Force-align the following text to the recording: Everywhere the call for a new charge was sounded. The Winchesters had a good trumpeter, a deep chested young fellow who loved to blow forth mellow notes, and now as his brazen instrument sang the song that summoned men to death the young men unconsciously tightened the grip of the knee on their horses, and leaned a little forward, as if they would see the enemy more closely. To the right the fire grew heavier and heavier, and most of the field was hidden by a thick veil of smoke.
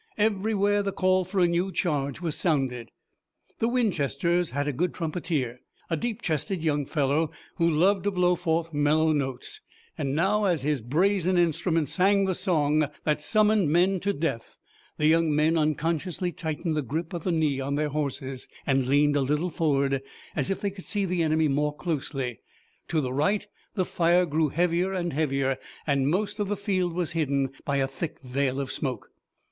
Everywhere 0.17 0.81
the 0.81 0.91
call 0.91 1.23
for 1.25 1.39
a 1.41 1.47
new 1.47 1.71
charge 1.71 2.21
was 2.21 2.35
sounded. 2.35 2.89
The 3.59 3.67
Winchesters 3.67 4.49
had 4.49 4.67
a 4.67 4.73
good 4.73 4.95
trumpeter, 4.95 5.61
a 5.91 5.95
deep 5.95 6.23
chested 6.23 6.63
young 6.63 6.87
fellow 6.87 7.29
who 7.57 7.69
loved 7.69 8.05
to 8.05 8.11
blow 8.11 8.33
forth 8.33 8.73
mellow 8.73 9.11
notes, 9.13 9.61
and 9.99 10.15
now 10.15 10.45
as 10.45 10.63
his 10.63 10.81
brazen 10.81 11.37
instrument 11.37 11.87
sang 11.87 12.25
the 12.25 12.33
song 12.33 12.87
that 13.03 13.21
summoned 13.21 13.69
men 13.69 13.99
to 13.99 14.11
death 14.11 14.57
the 14.97 15.05
young 15.05 15.35
men 15.35 15.55
unconsciously 15.55 16.31
tightened 16.31 16.75
the 16.75 16.81
grip 16.81 17.13
of 17.13 17.23
the 17.23 17.31
knee 17.31 17.59
on 17.59 17.75
their 17.75 17.89
horses, 17.89 18.47
and 18.65 18.87
leaned 18.87 19.15
a 19.15 19.21
little 19.21 19.51
forward, 19.51 20.01
as 20.35 20.49
if 20.49 20.61
they 20.61 20.69
would 20.69 20.83
see 20.83 21.05
the 21.05 21.21
enemy 21.21 21.47
more 21.47 21.75
closely. 21.75 22.39
To 22.87 23.01
the 23.01 23.13
right 23.13 23.45
the 23.75 23.85
fire 23.85 24.25
grew 24.25 24.49
heavier 24.49 24.93
and 24.93 25.13
heavier, 25.13 25.59
and 25.85 26.09
most 26.09 26.39
of 26.39 26.47
the 26.47 26.57
field 26.57 26.93
was 26.93 27.11
hidden 27.11 27.51
by 27.65 27.75
a 27.77 27.85
thick 27.87 28.19
veil 28.23 28.59
of 28.59 28.71
smoke. 28.71 29.09